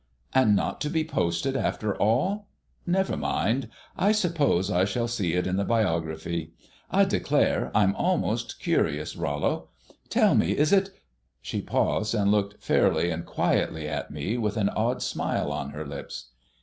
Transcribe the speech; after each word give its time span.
"And 0.33 0.55
not 0.55 0.81
to 0.81 0.89
be 0.89 1.03
posted 1.03 1.55
after 1.55 1.95
all? 1.95 2.47
Never 2.87 3.15
mind; 3.15 3.69
I 3.95 4.13
suppose 4.13 4.71
I 4.71 4.83
shall 4.83 5.07
see 5.07 5.33
it 5.33 5.45
in 5.45 5.57
the 5.57 5.63
biography. 5.63 6.53
I 6.89 7.05
declare 7.05 7.69
I'm 7.75 7.95
almost 7.95 8.59
curious, 8.59 9.15
Rollo. 9.15 9.69
Tell 10.09 10.33
me, 10.33 10.57
is 10.57 10.73
it?" 10.73 10.89
She 11.43 11.61
paused, 11.61 12.15
and 12.15 12.31
looked 12.31 12.63
fairly 12.63 13.11
and 13.11 13.27
quietly 13.27 13.87
at 13.87 14.09
me, 14.09 14.39
with 14.39 14.57
an 14.57 14.69
odd 14.69 15.03
smile 15.03 15.51
on 15.51 15.69
her 15.69 15.85
lips. 15.85 16.29